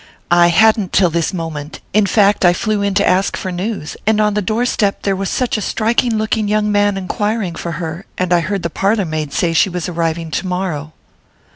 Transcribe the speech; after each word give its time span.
"I 0.31 0.47
hadn't 0.47 0.93
till 0.93 1.11
this 1.11 1.31
moment; 1.31 1.79
in 1.93 2.07
fact 2.07 2.43
I 2.43 2.53
flew 2.53 2.81
in 2.81 2.95
to 2.95 3.07
ask 3.07 3.37
for 3.37 3.51
news, 3.51 3.95
and 4.07 4.19
on 4.19 4.33
the 4.33 4.41
door 4.41 4.65
step 4.65 5.03
there 5.03 5.15
was 5.15 5.29
such 5.29 5.57
a 5.57 5.61
striking 5.61 6.17
looking 6.17 6.47
young 6.47 6.71
man 6.71 6.97
enquiring 6.97 7.53
for 7.53 7.73
her, 7.73 8.07
and 8.17 8.33
I 8.33 8.39
heard 8.39 8.63
the 8.63 8.71
parlour 8.71 9.05
maid 9.05 9.31
say 9.31 9.53
she 9.53 9.69
was 9.69 9.87
arriving 9.87 10.31
tomorrow." 10.31 10.93